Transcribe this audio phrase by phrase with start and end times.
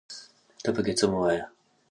[0.63, 1.43] ته پکې څه مه وايه